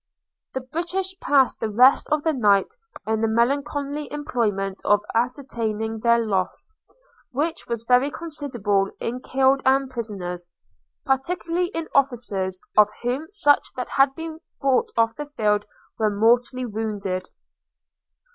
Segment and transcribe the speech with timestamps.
[0.55, 2.73] The British passed the rest of the night
[3.05, 6.73] in the melancholy employment of ascertaining their loss,
[7.29, 10.51] which was very considerable in killed and prisoners,
[11.05, 15.67] particularly in officers, of whom some that had been brought off the field
[15.99, 17.29] were mortally wounded.